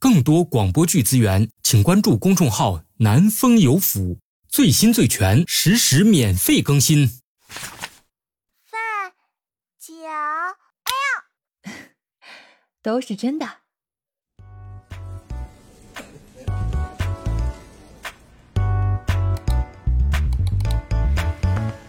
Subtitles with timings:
[0.00, 4.16] 更多广播剧资源，请关注公众号“南风有府”，
[4.48, 7.06] 最新最全，实时免费更新。
[7.46, 9.12] 饭
[9.78, 9.92] 脚，
[10.84, 10.90] 哎
[11.68, 11.74] 呀，
[12.82, 13.46] 都是真的。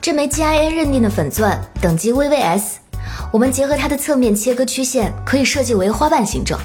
[0.01, 2.73] 这枚 GIA 认定的粉钻等级 VVS，
[3.31, 6.59] 我们结合它的侧面切割曲线，可以设计为花瓣形状。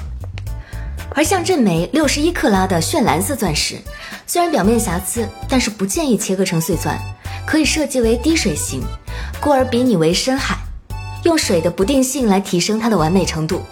[1.17, 3.81] 而像这枚六十一克拉的炫蓝色钻石，
[4.27, 6.95] 虽然表面瑕疵，但是不建议切割成碎钻，
[7.43, 8.83] 可以设计为滴水形，
[9.41, 10.55] 故而比拟为深海，
[11.23, 13.63] 用水的不定性来提升它的完美程度。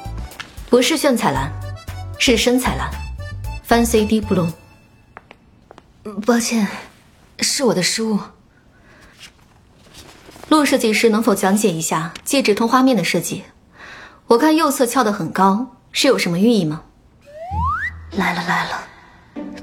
[0.71, 1.51] 不是炫彩蓝，
[2.17, 2.89] 是深彩蓝
[3.69, 4.51] ，Fancy Deep Blue。
[6.25, 6.67] 抱歉，
[7.41, 8.19] 是我的失误。
[10.49, 13.43] 陆设计师能否讲解一下戒指通花面的设计？
[14.25, 16.81] 我看右侧翘得很高，是有什么寓意吗？
[18.17, 18.87] 来了来了，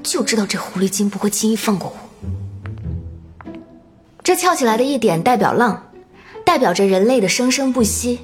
[0.03, 3.53] 就知道这狐狸精不会轻易放过我。
[4.23, 5.91] 这翘起来的一点代表浪，
[6.45, 8.19] 代表着人类的生生不息，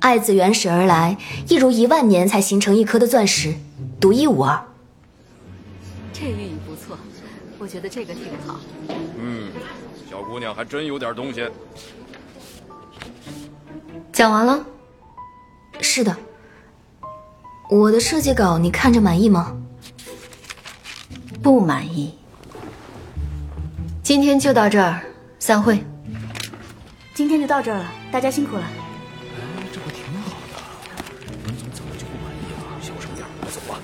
[0.00, 1.16] 爱自原始而来，
[1.48, 3.54] 一如一万年才形成一颗的钻石，
[4.00, 4.60] 独一无二。
[6.12, 6.98] 这寓意不错，
[7.58, 8.58] 我觉得这个挺好。
[9.18, 9.50] 嗯，
[10.10, 11.48] 小姑娘还真有点东西。
[14.12, 14.64] 讲完了。
[15.80, 16.16] 是的，
[17.70, 19.56] 我的设计稿你看着满意吗？
[21.42, 22.14] 不满意。
[24.02, 25.00] 今天就到这儿，
[25.38, 25.84] 散会。
[27.14, 28.62] 今天就到这儿了，大家辛苦了。
[28.62, 28.68] 哎，
[29.72, 30.56] 这不挺好的？
[31.44, 32.58] 文总怎么就不满意了？
[32.80, 33.78] 小声点，我走了。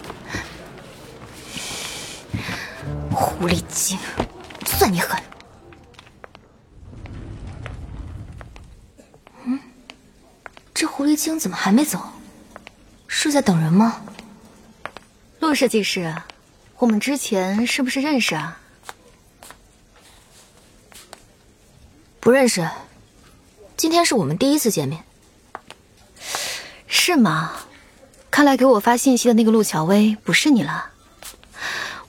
[3.11, 3.99] 狐狸精，
[4.67, 5.21] 算你狠。
[9.45, 9.59] 嗯
[10.73, 12.01] 这狐狸精怎么还没走？
[13.07, 14.03] 是在等人吗？
[15.41, 16.15] 陆设计师，
[16.79, 18.59] 我们之前是不是认识啊？
[22.21, 22.69] 不认识。
[23.77, 25.05] 今天是我们第一次见面。
[26.87, 27.53] 是吗？
[28.31, 30.91] 看来给我发信息的那个陆乔薇不是你了。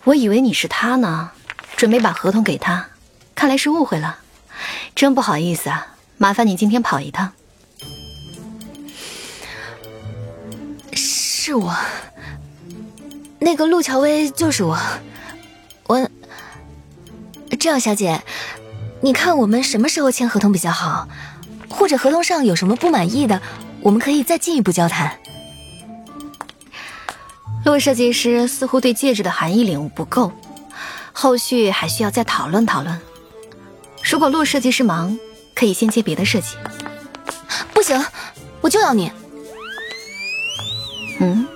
[0.03, 1.31] 我以为你是他呢，
[1.75, 2.90] 准备把合同给他。
[3.35, 4.19] 看来是误会了，
[4.95, 7.34] 真不好意思啊，麻烦你今天跑一趟。
[10.94, 11.75] 是我，
[13.45, 14.75] 那个陆乔薇就是我。
[15.85, 16.09] 我
[17.59, 18.23] 这样，小姐，
[19.01, 21.07] 你看我们什么时候签合同比较好？
[21.69, 23.39] 或者合同上有什么不满意的，
[23.81, 25.19] 我们可以再进一步交谈。
[27.66, 30.31] 陆设计师似乎对戒指的含义领悟不够，
[31.13, 33.00] 后续还需要再讨论讨论。
[34.03, 35.16] 如果陆设计师忙，
[35.53, 36.55] 可以先接别的设计。
[37.75, 38.03] 不行，
[38.61, 39.11] 我就要你。
[41.19, 41.47] 嗯，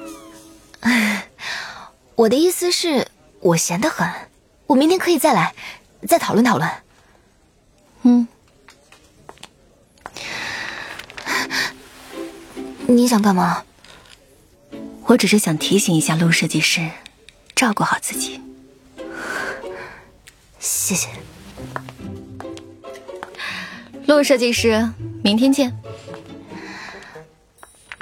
[2.20, 3.08] 我的意思是，
[3.40, 4.06] 我闲得很，
[4.68, 5.56] 我明天可以再来，
[6.06, 6.70] 再讨论讨论。
[8.02, 8.28] 嗯，
[12.88, 13.64] 你想干嘛？
[15.06, 16.90] 我只是想提醒一下陆设计师，
[17.56, 18.42] 照顾好自己。
[20.60, 21.08] 谢谢，
[24.08, 24.92] 陆设计师，
[25.24, 25.74] 明天见。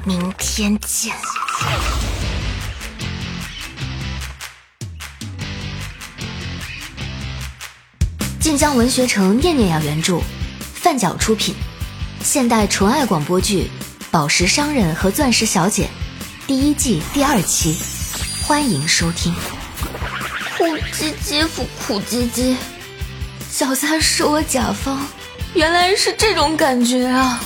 [0.06, 1.16] 明天见。
[8.48, 10.22] 晋江文学城念念要原著，
[10.74, 11.54] 范角出品，
[12.24, 13.64] 现代纯爱广播剧
[14.10, 15.84] 《宝石商人和钻石小姐》
[16.48, 17.76] 第一季第二期，
[18.46, 19.36] 欢迎收听。
[20.58, 20.64] 苦
[20.94, 21.46] 唧唧
[21.86, 22.56] 苦唧唧，
[23.52, 25.06] 小三是我甲方，
[25.54, 27.44] 原来是这种感觉啊！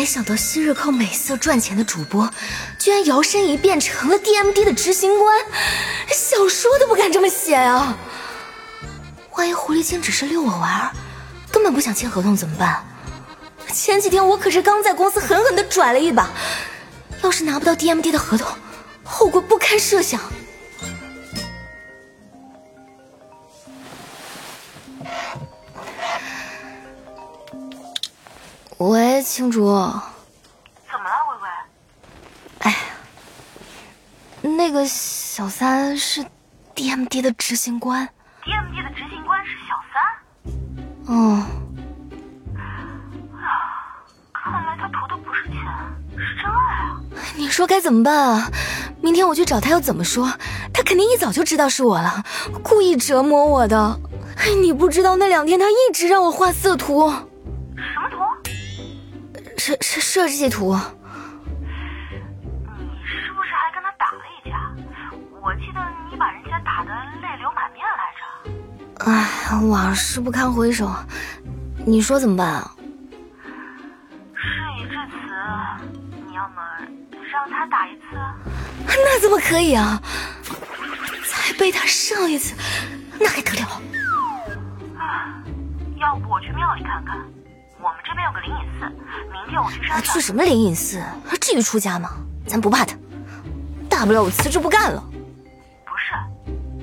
[0.00, 2.30] 没想到昔日靠美色赚钱的主播，
[2.78, 5.38] 居然摇身一变成了 DMD 的执行官，
[6.08, 7.98] 小说都不敢这么写啊！
[9.32, 10.90] 万一狐狸精只是遛我玩，
[11.52, 12.82] 根本不想签合同怎么办？
[13.74, 16.30] 前几天我可是刚在公司狠狠的拽了一把，
[17.22, 18.48] 要是拿不到 DMD 的合同，
[19.04, 20.18] 后果不堪设想。
[28.80, 29.66] 喂，青竹。
[30.90, 31.48] 怎么了，微微？
[32.60, 32.78] 哎呀，
[34.56, 36.24] 那个小三是
[36.74, 38.08] DMD 的执行官。
[38.42, 40.02] DMD 的执行官是小三？
[41.08, 41.44] 嗯。
[42.56, 42.60] 哎
[43.42, 43.48] 呀，
[44.32, 45.56] 看来他图的不是钱，
[46.16, 47.02] 是真爱啊！
[47.36, 48.50] 你说该怎么办啊？
[49.02, 50.26] 明天我去找他要怎么说？
[50.72, 52.24] 他肯定一早就知道是我了，
[52.62, 54.00] 故意折磨我的。
[54.62, 57.10] 你不知道那两天他一直让我画色图。
[57.10, 58.16] 什么图？
[59.60, 60.74] 是是设计图。
[60.74, 60.80] 你
[63.06, 64.72] 是不是还跟他打了一架？
[65.42, 66.90] 我记得你把人家打得
[67.20, 68.22] 泪流满面来着。
[69.04, 70.90] 唉，往事不堪回首。
[71.84, 72.74] 你说怎么办啊？
[74.34, 75.14] 事已至此，
[76.26, 76.62] 你要么
[77.30, 78.02] 让他打一次。
[78.86, 80.00] 那怎么可以啊？
[81.26, 82.56] 才被他上一次，
[83.20, 83.82] 那还得了？
[84.98, 85.34] 啊，
[85.98, 87.18] 要不我去庙里看看。
[88.10, 88.88] 这边有个灵隐寺，
[89.30, 90.02] 明天我去山上。
[90.02, 91.00] 去什么灵隐寺？
[91.40, 92.10] 至于出家吗？
[92.44, 92.96] 咱不怕他，
[93.88, 95.00] 大不了我辞职不干了。
[95.86, 96.18] 不是，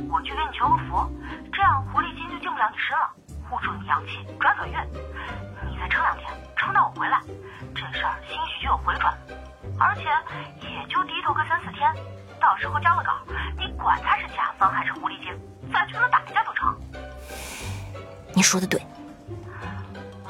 [0.10, 1.04] 我去给你求个福，
[1.52, 3.12] 这样狐狸精就进不了你身了，
[3.50, 4.74] 护住你阳气，转转运。
[5.68, 7.20] 你再撑两天，撑到我回来，
[7.76, 9.14] 这事儿兴许就有回转。
[9.78, 10.04] 而且
[10.64, 11.92] 也就低头个三四天，
[12.40, 13.12] 到时候交了稿，
[13.60, 15.38] 你管他是甲方还是狐狸精，
[15.74, 16.74] 再去跟他打一架都成。
[18.34, 18.82] 你说的对。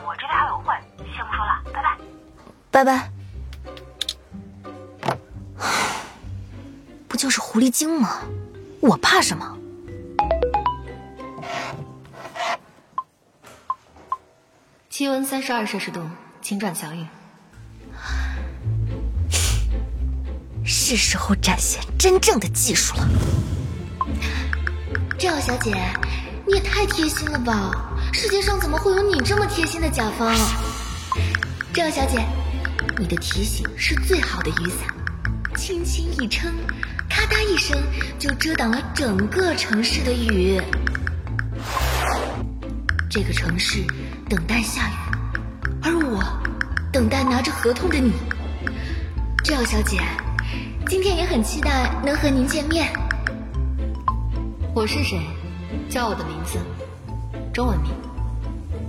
[0.08, 0.74] 我这边还有会，
[1.14, 1.98] 先不说了，拜拜。
[2.72, 3.12] 拜拜。
[7.10, 8.22] 不就是狐狸精吗？
[8.80, 9.58] 我怕什么？
[14.90, 16.02] 气温三十二摄氏度，
[16.42, 17.06] 请转小雨。
[20.64, 23.06] 是时候展现真正的技术了。
[25.20, 25.76] 赵小姐，
[26.46, 27.92] 你也太贴心了吧！
[28.20, 30.36] 世界上怎么会有你这么贴心的甲方？
[31.72, 32.26] 赵小姐，
[32.98, 34.88] 你的提醒是最好的雨伞，
[35.56, 36.52] 轻轻一撑，
[37.08, 37.78] 咔嗒一声
[38.18, 40.60] 就遮挡了整个城市的雨。
[43.08, 43.84] 这个城市
[44.28, 44.94] 等待下雨，
[45.84, 46.24] 而我
[46.92, 48.12] 等待拿着合同的你。
[49.44, 50.02] 赵小姐。
[50.88, 52.92] 今天也很期待能和您见面。
[54.74, 55.20] 我是谁？
[55.88, 56.58] 叫我的名字，
[57.54, 57.92] 中文名。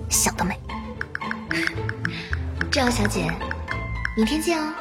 [0.09, 0.59] 想得美！
[2.71, 3.31] 赵小姐，
[4.17, 4.73] 明天见哦。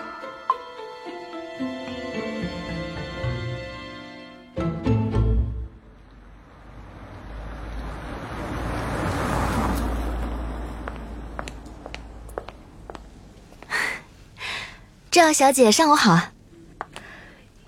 [15.12, 16.20] 赵小姐，上午好。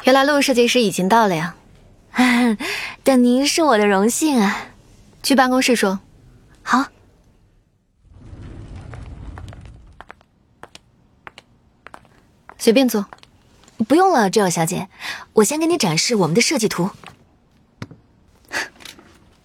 [0.04, 1.56] 原来陆设计师已经到了呀，
[3.04, 4.58] 等您是我的荣幸啊。
[5.22, 6.00] 去办公室说。
[6.64, 6.86] 好。
[12.60, 13.08] 随便坐。
[13.88, 14.90] 不用了，这位小姐，
[15.34, 16.92] 我先给你展示我们的设计图。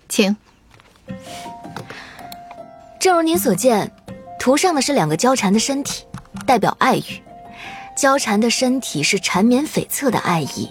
[0.08, 0.36] 请。
[2.98, 3.92] 正如您所见，
[4.38, 6.04] 图上的是两个交缠的身体，
[6.44, 7.22] 代表爱欲。
[7.96, 10.70] 交缠的身体是缠绵悱恻的爱意，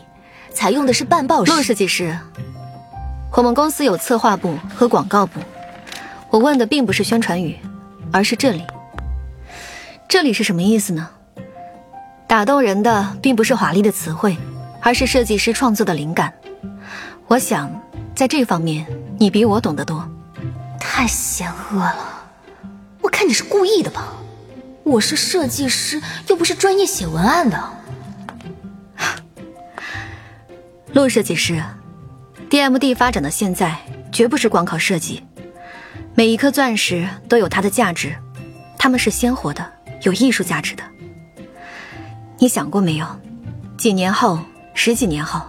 [0.51, 1.51] 采用的是半抱式。
[1.51, 2.17] 陆设计师，
[3.31, 5.39] 我们公司有策划部和广告部，
[6.29, 7.57] 我问的并不是宣传语，
[8.11, 8.65] 而是这里。
[10.09, 11.09] 这里是什么意思呢？
[12.33, 14.35] 打动人的并不是华丽的词汇，
[14.81, 16.33] 而是设计师创作的灵感。
[17.27, 17.71] 我想
[18.15, 18.87] 在这方面
[19.19, 20.09] 你比我懂得多。
[20.79, 22.25] 太险恶了，
[23.01, 24.15] 我看你是故意的吧。
[24.81, 27.69] 我是设计师，又不是专业写文案的。
[30.93, 31.61] 陆设计师
[32.49, 33.77] ，DMD 发展到现在，
[34.11, 35.23] 绝不是光靠设计。
[36.15, 38.15] 每一颗钻石都有它的价值，
[38.79, 40.83] 它们是鲜活的，有艺术价值的。
[42.39, 43.05] 你想过没有？
[43.77, 44.39] 几年后，
[44.73, 45.41] 十几年后，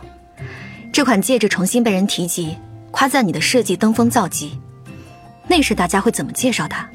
[0.93, 2.57] 这款戒指重新被人提及，
[2.91, 4.59] 夸赞你的设计登峰造极，
[5.47, 6.89] 那时大家会怎么介绍它？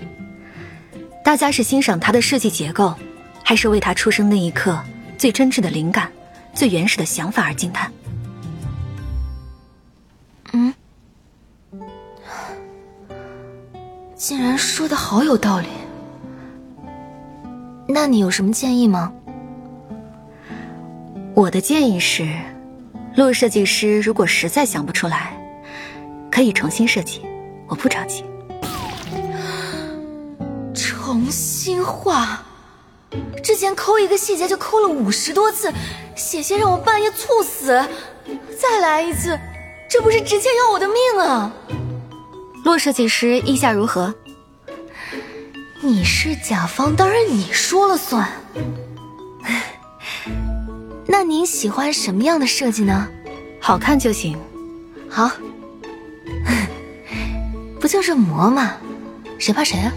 [1.24, 2.96] 大家是欣赏它的设计结构，
[3.44, 4.80] 还是为它出生那一刻
[5.18, 6.12] 最真挚的灵感、
[6.54, 7.92] 最原始的想法而惊叹？
[10.54, 10.74] 嗯，
[14.16, 15.68] 竟然说的好有道理。
[17.88, 19.14] 那你有什么建议吗？
[21.40, 22.28] 我的建议是，
[23.16, 25.42] 陆设计师如果实在想不出来，
[26.30, 27.22] 可以重新设计，
[27.66, 28.26] 我不着急。
[30.74, 32.44] 重新画，
[33.42, 35.72] 之前抠一个细节就抠了五十多次，
[36.14, 37.68] 险些让我半夜猝死。
[38.62, 39.40] 再来一次，
[39.90, 41.54] 这不是直接要我的命啊！
[42.66, 44.14] 洛设计师意下如何？
[45.80, 48.30] 你是甲方，当然你说了算。
[49.42, 49.50] 那
[51.30, 53.08] 您喜欢什么样的设计呢？
[53.62, 54.36] 好看就行。
[55.08, 55.30] 好，
[57.80, 58.78] 不就是膜吗？
[59.38, 59.94] 谁怕谁啊？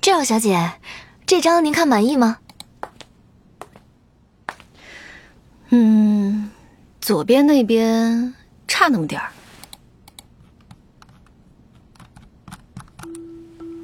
[0.00, 0.72] 赵小姐，
[1.26, 2.38] 这张您看满意吗？
[5.68, 6.50] 嗯，
[7.00, 8.34] 左边那边
[8.66, 9.30] 差那么点儿。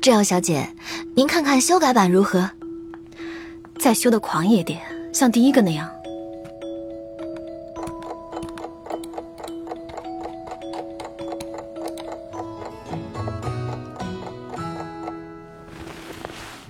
[0.03, 0.75] 赵小姐，
[1.15, 2.51] 您看看修改版如何？
[3.81, 4.79] 再修的狂野点，
[5.13, 5.91] 像第一个那样。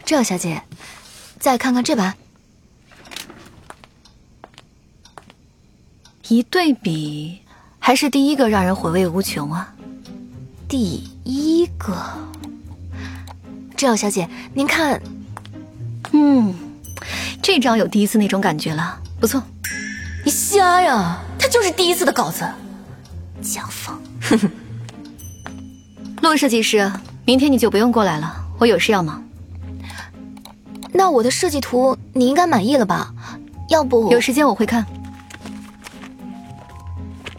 [0.04, 0.62] 赵小姐，
[1.40, 2.14] 再看看这版。
[6.28, 7.40] 一对比，
[7.80, 9.74] 还是第一个让人回味无穷啊！
[10.68, 11.96] 第一个，
[13.76, 15.02] 赵小姐，您看，
[16.12, 16.54] 嗯，
[17.42, 19.42] 这张有第一次那种感觉了，不错。
[20.24, 21.18] 你瞎呀？
[21.38, 22.46] 他就是第一次的稿子，
[23.40, 24.00] 假放。
[24.20, 24.50] 哼哼。
[26.22, 26.90] 陆设计师，
[27.24, 29.24] 明天你就不用过来了，我有事要忙。
[30.92, 33.14] 那我的设计图你应该满意了吧？
[33.68, 34.84] 要不有时间我会看。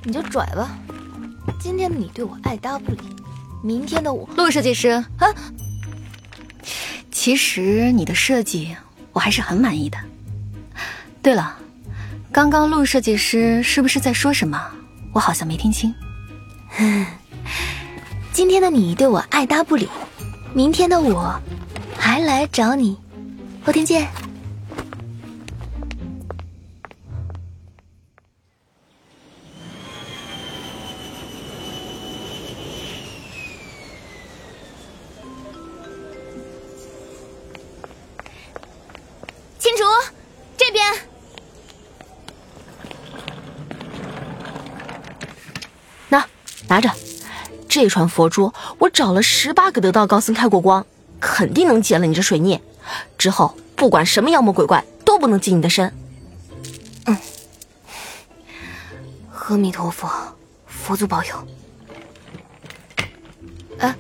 [0.04, 0.72] 你就拽吧，
[1.60, 3.00] 今天的你对我爱搭不理，
[3.62, 4.28] 明天的我……
[4.36, 5.28] 陆设计师啊，
[7.12, 8.76] 其实你的设计
[9.14, 9.98] 我还是很满意的。
[11.22, 11.56] 对了，
[12.32, 14.60] 刚刚陆设计师是不是在说什么？
[15.14, 15.94] 我好像没听清。
[18.32, 19.90] 今天的你对我爱答不理，
[20.54, 21.38] 明天的我
[21.98, 22.98] 还来找你，
[23.64, 24.08] 后天见。
[46.68, 46.90] 拿着，
[47.68, 50.86] 这串佛珠我找了十八个得道高僧开过光，
[51.20, 52.62] 肯定能解了你这水孽。
[53.18, 55.94] 之后不管什么妖魔鬼怪都不能近你的身。
[57.08, 57.18] 嗯，
[59.34, 60.10] 阿弥陀佛，
[60.66, 61.36] 佛祖保佑。
[63.80, 63.94] 哎，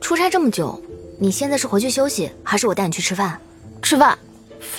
[0.00, 0.82] 出差这么久，
[1.20, 3.40] 你现在是回去休息，还是我带你去吃饭？
[3.80, 4.18] 吃饭，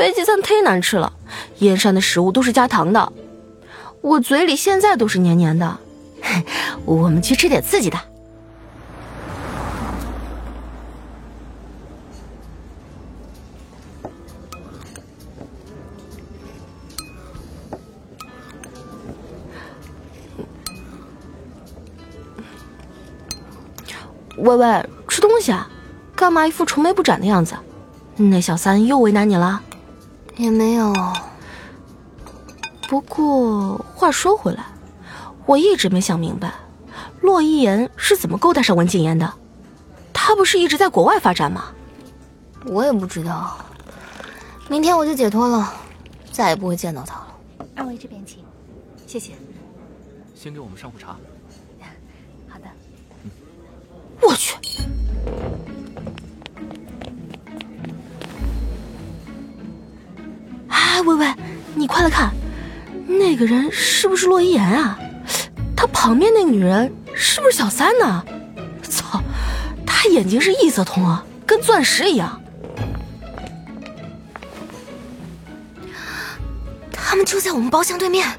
[0.01, 1.13] 飞机餐忒难吃了，
[1.59, 3.13] 燕山的食物都是加糖的，
[4.01, 5.77] 我嘴里现在都是黏黏的。
[6.85, 7.99] 我们去吃点刺激的。
[24.37, 25.69] 喂喂，吃东西啊？
[26.15, 27.53] 干嘛一副愁眉不展的样子？
[28.15, 29.61] 那小三又为难你了？
[30.41, 30.91] 也没有。
[32.89, 34.65] 不过话说回来。
[35.45, 36.53] 我一直没想明白，
[37.19, 39.33] 洛一言是怎么勾搭上文景言的。
[40.13, 41.71] 他不是一直在国外发展吗？
[42.65, 43.57] 我也不知道。
[44.69, 45.73] 明天我就解脱了，
[46.31, 47.27] 再也不会见到他了。
[47.75, 48.43] 二位这边请，
[49.07, 49.33] 谢谢。
[50.35, 51.15] 先给我们上壶茶。
[61.01, 61.33] 哎，喂喂，
[61.73, 62.31] 你快来看，
[63.07, 64.99] 那个人是不是洛一言啊？
[65.75, 68.23] 他旁边那个女人是不是小三呢？
[68.83, 69.19] 操，
[69.83, 72.39] 他眼睛是异色瞳啊，跟钻石一样。
[76.91, 78.29] 他们就在我们包厢对面，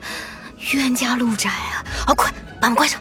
[0.72, 1.82] 冤家路窄啊！
[2.06, 3.00] 啊，快把门关上。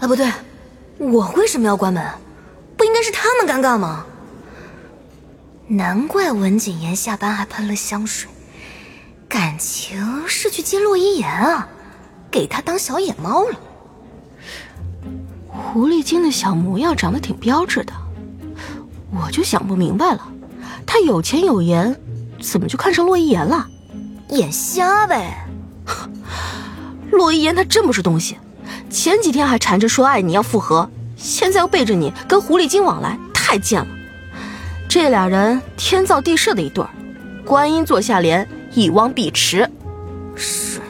[0.00, 0.32] 啊，不对，
[0.96, 2.02] 我为什么要关门？
[2.78, 4.06] 不应该是他们尴尬吗？
[5.72, 8.28] 难怪文景言下班还喷了香水。
[9.26, 11.66] 感情是去接洛一言啊，
[12.30, 13.58] 给他当小野猫了。
[15.48, 17.92] 狐狸精的小模样长得挺标致的，
[19.10, 20.20] 我就想不明白了，
[20.84, 21.98] 他有钱有颜，
[22.38, 23.66] 怎么就看上洛一言了？
[24.28, 25.46] 眼瞎呗！
[27.10, 28.36] 洛一言他真不是东西，
[28.90, 33.88] 前几天还缠着说爱你要复合，现在又背着你跟狐狸精往来，太贱了。
[34.94, 36.90] 这俩人天造地设的一对儿，
[37.46, 38.46] 观音座下莲。
[38.74, 39.66] 一汪碧池，
[40.36, 40.82] 是，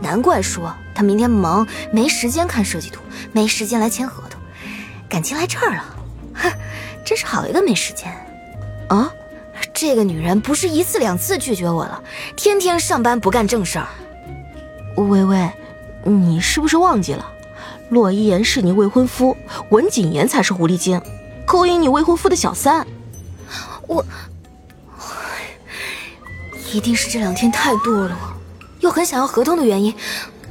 [0.00, 4.40] 难怪说他明天忙，没时间看设计图，没时间来签合同，
[5.06, 5.84] 感情来这儿了，
[6.32, 6.50] 哼，
[7.04, 8.10] 真是好一个没时间。
[8.88, 9.12] 啊，
[9.74, 12.02] 这个女人不是一次两次拒绝我了，
[12.36, 13.86] 天天上班不干正事儿。
[14.96, 15.50] 微微，
[16.04, 17.30] 你是不是忘记了，
[17.90, 19.36] 洛依言是你未婚夫，
[19.68, 21.02] 文谨言才是狐狸精，
[21.44, 22.86] 勾引你未婚夫的小三。
[23.90, 24.04] 我。
[26.72, 28.16] 一定是这两天太堕落，
[28.78, 29.92] 又很想要合同的原因，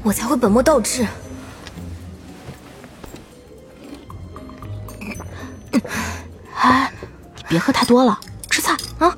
[0.03, 1.07] 我才会本末倒置。
[6.57, 6.91] 哎，
[7.47, 8.19] 别喝太多了，
[8.49, 9.17] 吃菜啊！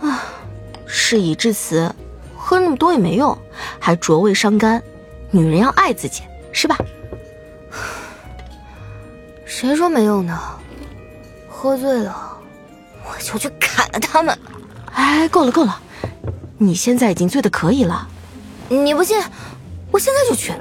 [0.00, 0.22] 啊，
[0.86, 1.94] 事已至此，
[2.34, 3.36] 喝那么多也没用，
[3.78, 4.82] 还灼胃伤肝。
[5.30, 6.78] 女人要爱自己，是吧？
[9.44, 10.40] 谁说没用的？
[11.46, 12.29] 喝醉了，
[13.30, 14.36] 就去砍了他们。
[14.92, 15.80] 哎，够了够了，
[16.58, 18.08] 你现在已经醉的可以了。
[18.68, 19.22] 你不信，
[19.92, 20.52] 我现在就去。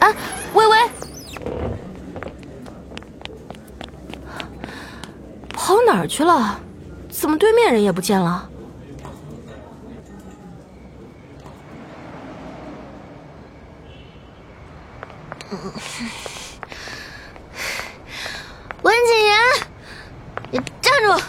[0.00, 0.12] 啊，
[0.54, 0.78] 微微，
[5.52, 6.58] 跑哪儿去了？
[7.08, 8.50] 怎么对面人也不见了？
[18.82, 19.38] 文景言，
[20.50, 21.22] 你站住！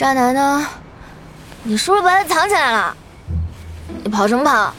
[0.00, 0.66] 渣男呢？
[1.62, 2.96] 你是不是把他藏起来了？
[4.02, 4.72] 你跑什么跑？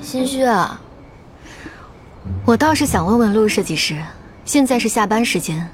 [0.00, 0.80] 心虚啊？
[2.46, 4.02] 我倒是想问问陆设计师，
[4.46, 5.68] 现在是下班时间，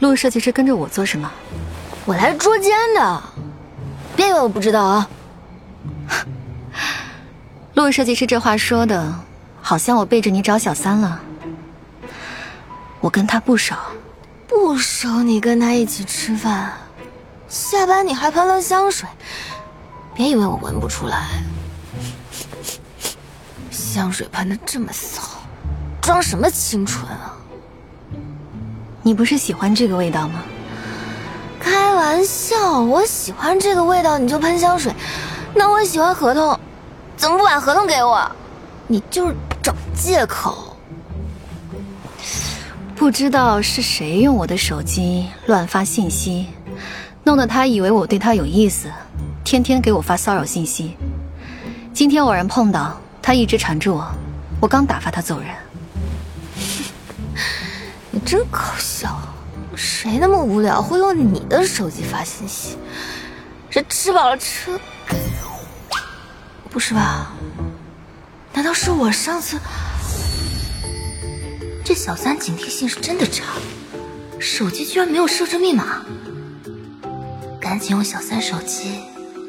[0.00, 1.30] 陆设计师跟着我做什么？
[2.04, 3.22] 我来捉奸的，
[4.16, 5.08] 别以为我不知道啊！
[7.74, 9.14] 陆设计师这话说的，
[9.62, 11.20] 好像我背着你找小三了。
[12.98, 13.76] 我跟他不熟，
[14.48, 16.72] 不熟你跟他一起吃饭，
[17.48, 19.08] 下班你还喷了香水，
[20.14, 21.28] 别以为我闻不出来。
[23.70, 25.22] 香水喷的这么骚，
[26.00, 27.36] 装什么清纯啊？
[29.02, 30.42] 你不是喜欢这个味道吗？
[31.60, 34.92] 开玩笑，我喜欢这个味道你就喷香水，
[35.54, 36.58] 那我喜欢合同，
[37.16, 38.30] 怎么不把合同给我？
[38.86, 40.76] 你就是找借口。
[42.96, 46.48] 不知道是谁用我的手机乱发信息，
[47.24, 48.90] 弄得他以为我对他有意思，
[49.42, 50.94] 天天给我发骚扰信息。
[51.94, 54.06] 今天偶然碰到他，一直缠着我，
[54.60, 55.48] 我刚打发他走人。
[58.10, 59.18] 你真搞笑，
[59.74, 62.76] 谁那么无聊会用你的手机发信息？
[63.70, 64.78] 这吃饱了撑？
[66.68, 67.32] 不是吧？
[68.52, 69.58] 难道是我上次？
[71.82, 73.44] 这小三警惕性是真的差，
[74.38, 76.02] 手机居然没有设置密码。
[77.64, 79.00] 赶紧用小三手机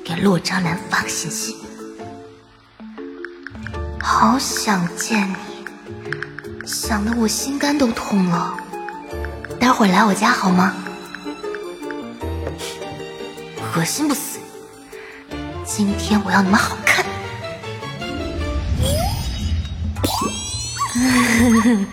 [0.06, 1.58] 给洛渣男发个信息。
[4.02, 5.36] 好想见你，
[6.66, 8.56] 想得我心肝都痛了。
[9.60, 10.74] 待会儿来我家好吗？
[13.76, 15.36] 恶心不死你！
[15.66, 17.04] 今天我要你们好看。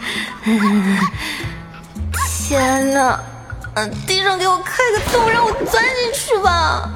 [2.49, 3.21] 天哪！
[3.75, 6.91] 嗯，地上给我开个洞，让我钻进去吧。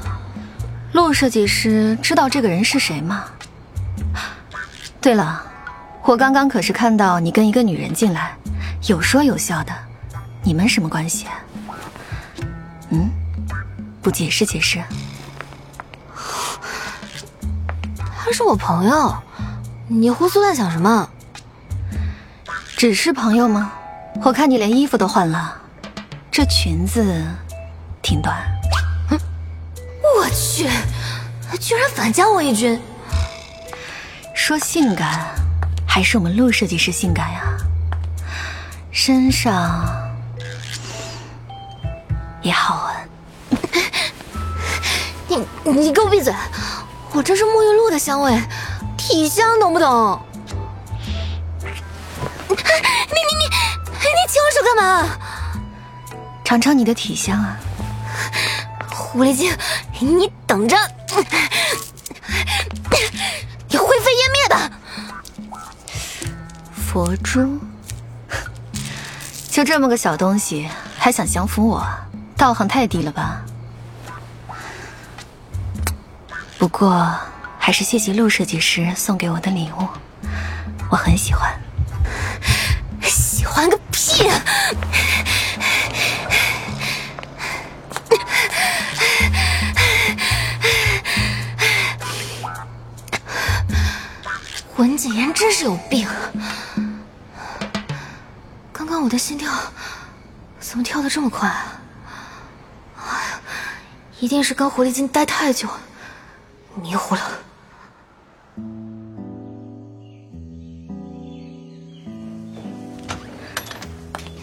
[0.93, 3.25] 陆设计师知道这个人是谁吗？
[5.01, 5.43] 对了，
[6.03, 8.37] 我刚刚可是看到你跟一个女人进来，
[8.89, 9.73] 有说有笑的，
[10.43, 11.27] 你们什么关系？
[12.91, 13.11] 嗯，
[14.03, 14.83] 不解释解释。
[18.19, 19.17] 他是我朋友，
[19.89, 21.09] 你胡思乱想什么？
[22.77, 23.73] 只是朋友吗？
[24.23, 25.57] 我看你连衣服都换了，
[26.37, 27.03] 这裙子
[28.03, 28.47] 挺短。
[30.03, 30.69] 我去，
[31.59, 32.79] 居然反将我一军！
[34.35, 35.35] 说性感，
[35.89, 37.41] 还是我们陆设计师性感呀？
[38.91, 39.83] 身上
[42.43, 43.59] 也好闻。
[45.65, 46.35] 你你给我闭嘴！
[47.13, 48.39] 我这是沐浴露的香味，
[48.99, 50.21] 体香，懂不懂？
[52.51, 52.59] 你你
[53.39, 55.19] 你你牵我手干嘛？
[56.47, 57.59] 尝尝你的体香啊！
[58.89, 59.53] 狐狸精，
[59.99, 60.77] 你等着，
[63.69, 64.71] 你灰飞烟灭的！
[66.73, 67.59] 佛珠，
[69.51, 71.85] 就这么个小东西，还想降服我？
[72.37, 73.43] 道行太低了吧？
[76.59, 77.13] 不过，
[77.59, 79.89] 还是谢谢陆设计师送给我的礼物，
[80.91, 81.53] 我很喜欢。
[83.03, 84.31] 喜欢个屁！
[94.77, 96.07] 文谨言真是有病！
[98.73, 99.51] 刚刚我的心跳
[100.61, 101.49] 怎么跳的这么快？
[101.49, 103.41] 哎呀，
[104.21, 105.67] 一定是跟狐狸精待太久，
[106.83, 107.23] 迷糊了。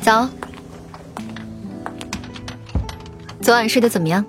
[0.02, 0.28] 早，
[3.40, 4.26] 昨晚睡得怎么样？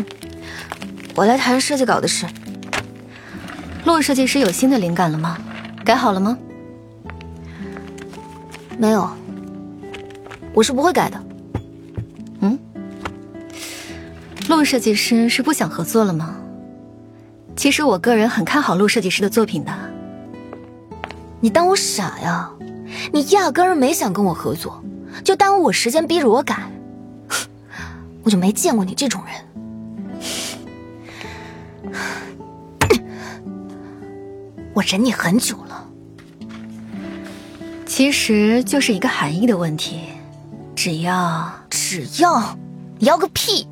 [1.16, 2.26] 我来谈设计稿的事。
[3.86, 5.38] 陆设计师有新的灵感了吗？
[5.84, 6.36] 改好了吗？
[8.76, 9.08] 没有，
[10.52, 11.22] 我是不会改的。
[12.40, 12.58] 嗯，
[14.48, 16.36] 陆设计师是不想合作了吗？
[17.54, 19.72] 其实我个人很看好陆设计师的作品的。
[21.38, 22.50] 你当我傻呀？
[23.12, 24.82] 你压根儿没想跟我合作，
[25.22, 26.68] 就耽误我时间逼着我改。
[28.24, 29.45] 我就没见过你这种人。
[34.76, 35.88] 我忍你很久了。
[37.86, 40.00] 其实就是一个含义的问题，
[40.74, 42.54] 只要只要，
[42.98, 43.66] 你要个屁！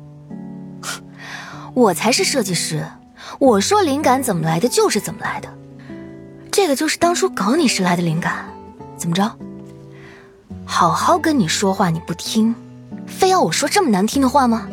[1.75, 2.83] 我才是设计师，
[3.37, 5.49] 我说灵感怎么来的就是怎么来的。
[6.51, 8.45] 这个就是当初搞你时来的灵感，
[8.97, 9.31] 怎么着？
[10.65, 12.55] 好好跟你说话你不听，
[13.05, 14.67] 非要我说这么难听的话吗？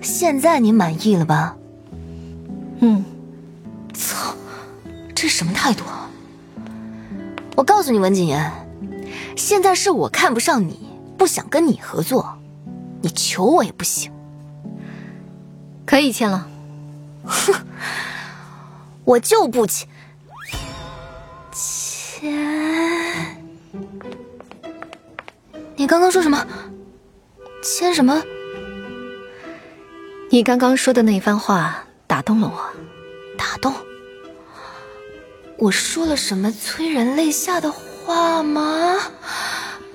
[0.00, 1.56] 现在你满意了吧？
[2.78, 3.04] 嗯。
[3.92, 4.35] 操，
[5.16, 5.82] 这是什么态度？
[5.86, 6.10] 啊？
[7.56, 8.52] 我告诉你，文景言，
[9.34, 12.36] 现在是我看不上你，不想跟你合作，
[13.00, 14.12] 你求我也不行。
[15.86, 16.46] 可以签了。
[17.24, 17.54] 哼，
[19.04, 19.88] 我就不签。
[21.50, 23.42] 签？
[25.76, 26.46] 你刚刚说什么？
[27.62, 28.22] 签什么？
[30.28, 32.62] 你刚刚说的那番话打动了我。
[33.38, 33.72] 打动？
[35.58, 38.96] 我说了什么催人泪下的话吗？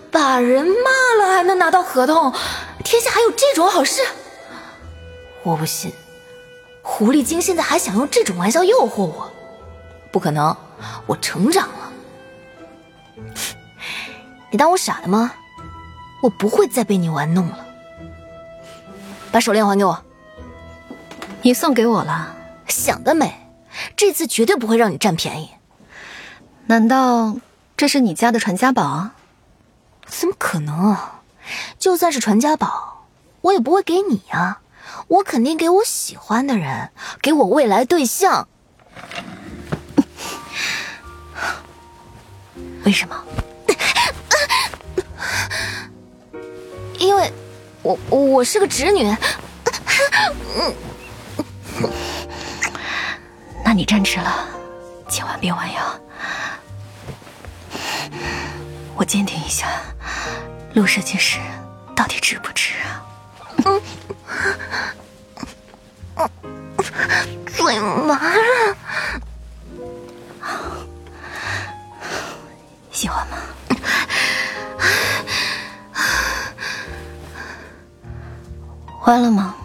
[0.09, 2.33] 把人骂了还能拿到合同？
[2.83, 4.01] 天下还有这种好事？
[5.43, 5.93] 我不信，
[6.81, 9.31] 狐狸精现在还想用这种玩笑诱惑我？
[10.11, 10.55] 不可能，
[11.05, 11.91] 我成长了。
[14.51, 15.31] 你当我傻的吗？
[16.21, 17.65] 我不会再被你玩弄了。
[19.31, 20.03] 把手链还给我。
[21.41, 22.35] 你送给我了？
[22.67, 23.40] 想得美！
[23.95, 25.51] 这次绝对不会让你占便宜。
[26.67, 27.37] 难道
[27.75, 29.09] 这是你家的传家宝？
[30.05, 30.97] 怎么可能？
[31.79, 33.07] 就算是传家宝，
[33.41, 34.59] 我也不会给你呀。
[35.07, 36.91] 我肯定给我喜欢的人，
[37.21, 38.47] 给我未来对象。
[42.83, 43.23] 为什么？
[46.99, 47.31] 因为，
[47.81, 49.03] 我我是个直女。
[50.55, 50.73] 那
[53.81, 54.47] 你站直了，
[55.09, 55.81] 千万别弯腰。
[58.93, 59.65] 我鉴定一下，
[60.75, 61.39] 陆设计师
[61.95, 63.03] 到底值不值啊？
[63.65, 63.81] 嗯，
[67.47, 68.77] 嘴麻了。
[72.91, 73.37] 喜欢吗？
[79.05, 79.55] 弯了吗？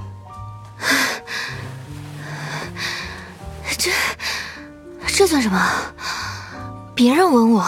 [7.06, 7.64] 别人吻我，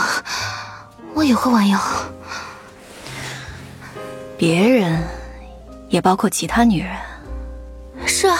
[1.15, 1.81] 我也会弯腰。
[4.37, 5.01] 别人，
[5.89, 6.93] 也包括其他女人。
[8.05, 8.37] 是啊，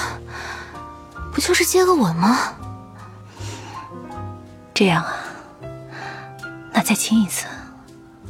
[1.33, 2.53] 不就是接个吻吗？
[4.75, 5.15] 这样啊，
[6.73, 7.47] 那再亲一次。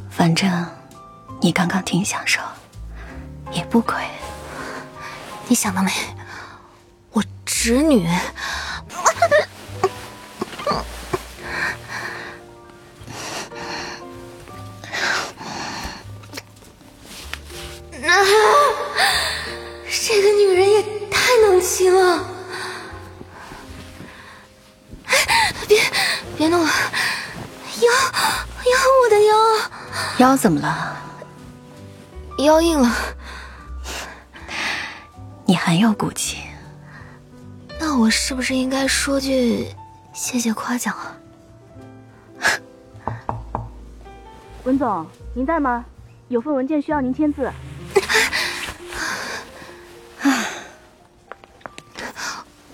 [0.07, 0.63] 反正
[1.41, 2.39] 你刚刚挺享受，
[3.51, 3.95] 也不亏。
[5.47, 5.91] 你想得美，
[7.13, 8.07] 我侄女。
[30.29, 30.95] 腰怎么了？
[32.37, 32.95] 腰硬了。
[35.47, 36.37] 你很有骨气。
[37.79, 39.73] 那我是不是应该说句
[40.13, 41.17] 谢谢夸奖啊？
[44.65, 45.83] 文总，您在吗？
[46.27, 47.51] 有份文件需要您签字。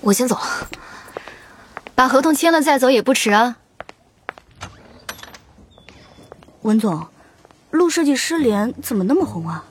[0.02, 0.68] 我先走了，
[1.96, 3.56] 把合同签了再走也不迟啊。
[6.64, 7.08] 文总，
[7.86, 9.64] 陆设计师脸怎么那么红啊？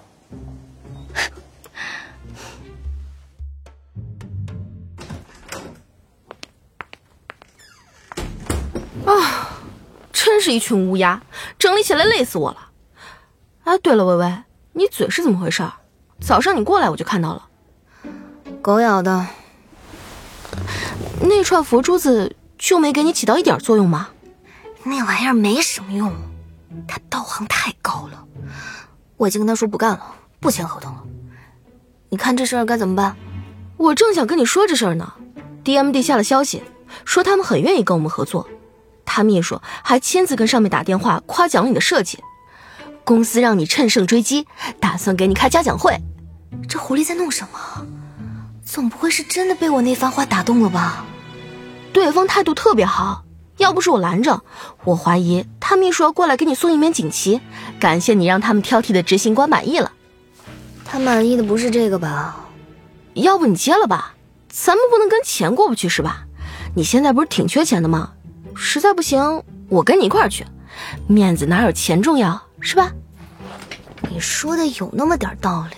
[9.05, 9.59] 啊，
[10.13, 11.21] 真是一群乌鸦，
[11.59, 12.71] 整理起来累死我了。
[13.65, 14.33] 哎，对了，微微，
[14.75, 15.69] 你嘴是怎么回事？
[16.21, 17.49] 早上你过来我就看到了，
[18.63, 19.27] 狗咬的。
[21.21, 24.11] 那串佛珠子就没给你起到一点作用吗？
[24.85, 26.15] 那玩意儿没什么用，
[26.87, 28.25] 他道行太高了。
[29.17, 31.03] 我已经跟他说不干了，不签合同了。
[32.11, 33.17] 你看这事儿该怎么办？
[33.77, 35.13] 我正想跟你说这事儿呢。
[35.65, 36.63] DMD 下了消息，
[37.05, 38.47] 说他们很愿意跟我们合作。
[39.05, 42.23] 他秘书还亲自跟上面打电话夸奖了你的设计。
[43.05, 44.47] 公司让你乘胜追击，
[44.79, 45.99] 打算给你开嘉奖会。
[46.69, 47.87] 这狐狸在弄什么？
[48.65, 51.05] 总不会是真的被我那番话打动了吧？
[51.93, 53.24] 对方态度特别好，
[53.59, 54.43] 要不是我拦着，
[54.85, 57.41] 我怀疑他秘书要过来给你送一面锦旗，
[57.79, 59.93] 感谢你让他们挑剔的执行官满意了。
[60.85, 62.47] 他满意的不是这个吧？
[63.15, 64.15] 要不你接了吧，
[64.49, 66.27] 咱们不能跟钱过不去是吧？
[66.75, 68.13] 你现在不是挺缺钱的吗？
[68.57, 70.45] 实在不行，我跟你一块儿去，
[71.07, 72.93] 面子哪有钱重要是吧？
[74.11, 75.77] 你说的有那么点道理，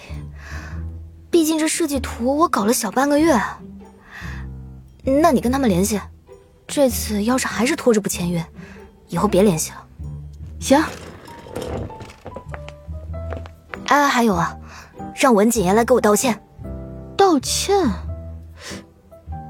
[1.31, 3.39] 毕竟这设计图我搞了小半个月。
[5.05, 6.01] 那你跟他们联系，
[6.67, 8.45] 这次要是还是拖着不签约，
[9.09, 9.85] 以后别联系了。
[10.61, 10.83] 行。
[13.87, 14.57] 哎，还有啊，
[15.15, 16.43] 让文谨言来给我道歉。
[17.17, 17.89] 道歉？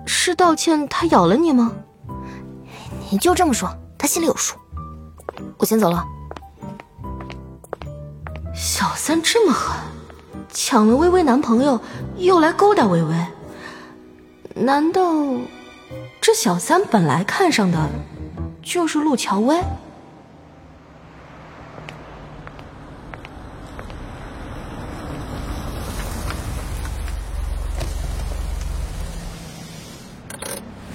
[0.04, 1.72] 是道歉他咬了你吗？
[3.10, 4.56] 你就这么说，他心里有数。
[5.58, 6.04] 我先走了。
[8.54, 9.76] 小三这么狠，
[10.52, 11.80] 抢了微微男朋友，
[12.16, 13.26] 又来勾搭微微。
[14.54, 15.02] 难道
[16.20, 17.88] 这小三本来看上的
[18.62, 19.62] 就是陆乔薇？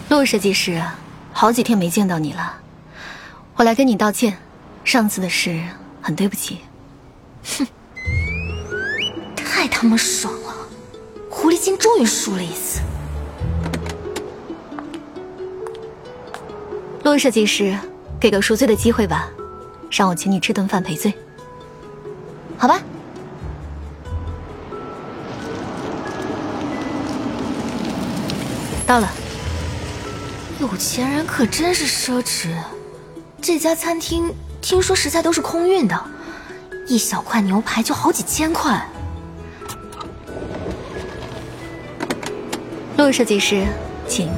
[0.10, 0.84] 陆设计师，
[1.31, 2.57] 好几天没见到你了，
[3.55, 4.38] 我来跟你道歉，
[4.84, 5.63] 上次的事
[6.01, 6.60] 很对不起。
[7.45, 7.65] 哼，
[9.36, 10.53] 太他妈爽了！
[11.29, 12.81] 狐狸精终于输了一次。
[17.03, 17.77] 陆设计师，
[18.19, 19.27] 给个赎罪的机会吧，
[19.89, 21.13] 让我请你吃顿饭赔罪，
[22.57, 22.79] 好吧？
[28.85, 29.09] 到了。
[30.59, 32.49] 有钱人可真是奢侈，
[33.41, 35.99] 这家餐厅听说食材都是空运的，
[36.85, 38.87] 一小块牛排就好几千块。
[42.95, 43.65] 陆设计师，
[44.07, 44.29] 请。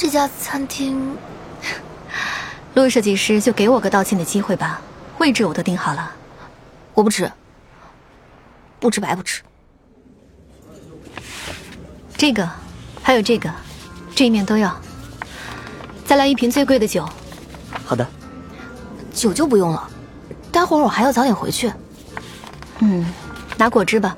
[0.00, 1.18] 这家餐厅，
[2.74, 4.80] 陆设计师就给我个道歉的机会吧，
[5.18, 6.12] 位置我都订好了，
[6.94, 7.28] 我不吃，
[8.78, 9.42] 不吃白不吃。
[12.16, 12.48] 这个，
[13.02, 13.52] 还有这个。
[14.14, 14.80] 这一面都要，
[16.06, 17.04] 再来一瓶最贵的酒。
[17.84, 18.06] 好的，
[19.12, 19.90] 酒就不用了，
[20.52, 21.72] 待会儿我还要早点回去。
[22.78, 23.04] 嗯，
[23.56, 24.16] 拿果汁吧，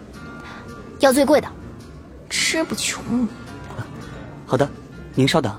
[0.99, 1.49] 要最贵的，
[2.29, 3.27] 吃不穷。
[4.47, 4.69] 好的，
[5.15, 5.59] 您稍等。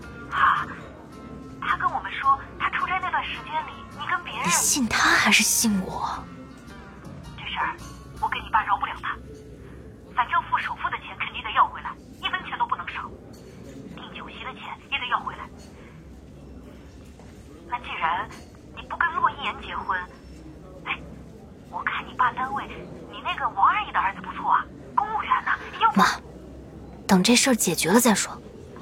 [27.21, 28.35] 等这事儿解决了再说，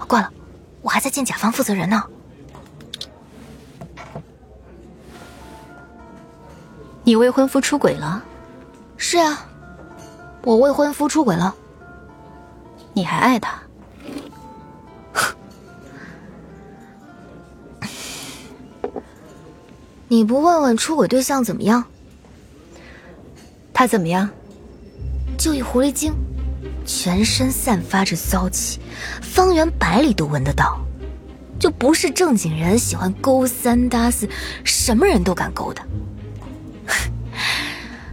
[0.07, 0.31] 挂了，
[0.81, 2.01] 我还在见甲方负责人呢。
[7.03, 8.23] 你未婚夫出轨了？
[8.95, 9.45] 是啊，
[10.43, 11.53] 我未婚夫出轨了。
[12.93, 13.59] 你还爱他？
[20.07, 21.83] 你不问问出轨对象怎么样？
[23.73, 24.29] 他怎么样？
[25.37, 26.13] 就一狐狸精。
[26.91, 28.79] 全身散发着骚气，
[29.21, 30.79] 方圆百里都闻得到，
[31.59, 34.27] 就不是正经人喜欢勾三搭四，
[34.63, 35.83] 什么人都敢勾的。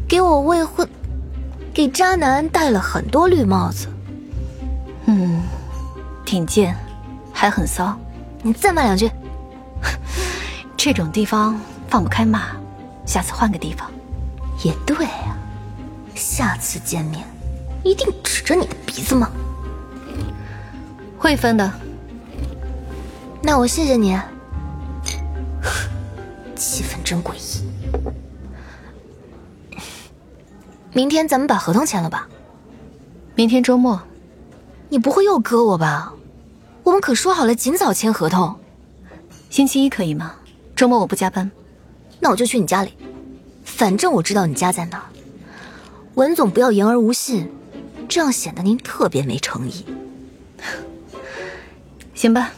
[0.07, 0.87] 给我未婚，
[1.73, 3.89] 给渣男戴了很多绿帽子。
[5.07, 5.41] 嗯，
[6.27, 6.77] 挺贱，
[7.33, 7.99] 还很骚。
[8.43, 9.11] 你再骂两句。
[10.77, 11.59] 这种地方
[11.89, 12.49] 放不开骂，
[13.07, 13.91] 下次换个地方。
[14.63, 15.35] 也对啊，
[16.15, 17.25] 下次见面。
[17.87, 19.31] 一定指着你的鼻子吗？
[21.17, 21.73] 会分的。
[23.41, 24.19] 那我谢谢你。
[26.57, 27.63] 气氛真诡异。
[30.93, 32.27] 明天咱们把合同签了吧？
[33.37, 34.03] 明天周末。
[34.89, 36.13] 你不会又割我吧？
[36.83, 38.57] 我们可说好了尽早签合同。
[39.49, 40.35] 星期一可以吗？
[40.75, 41.49] 周末我不加班。
[42.19, 42.93] 那我就去你家里，
[43.65, 45.05] 反正我知道你家在哪儿。
[46.15, 47.49] 文总不要言而无信。
[48.09, 49.85] 这样显得您特别没诚意。
[52.15, 52.53] 行吧。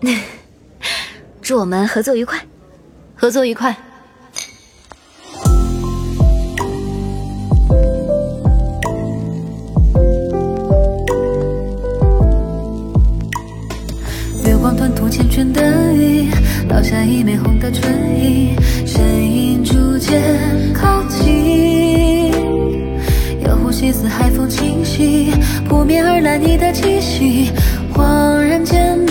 [1.42, 2.40] 祝我们合作愉快。
[3.14, 3.74] 合作愉快。
[14.44, 16.28] 月光吞吐缱绻的雨
[16.68, 18.54] 落下一枚红的唇印
[18.86, 21.73] 身影逐渐靠近。
[23.84, 25.30] 一丝海风轻息，
[25.68, 27.50] 扑面而来你的气息，
[27.92, 29.03] 恍然间。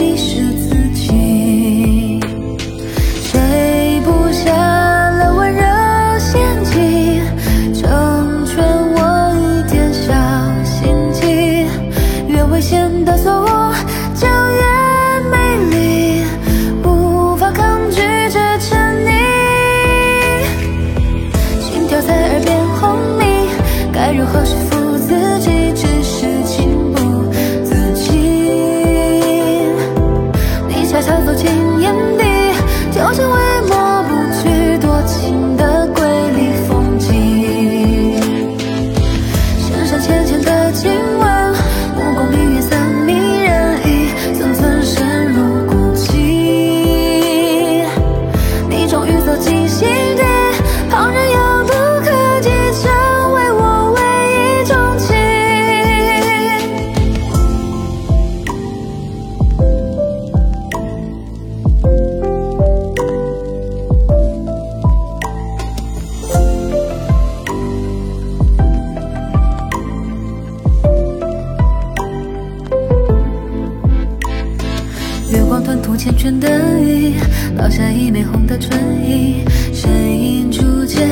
[76.17, 76.47] 春的
[76.82, 77.13] 雨，
[77.58, 78.71] 落下一枚红的唇
[79.06, 81.08] 印，身影逐渐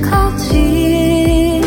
[0.00, 1.60] 靠近，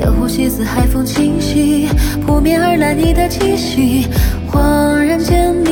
[0.00, 1.88] 要呼吸似海风清晰，
[2.26, 4.06] 扑面而来你的气息，
[4.50, 5.71] 恍然间你。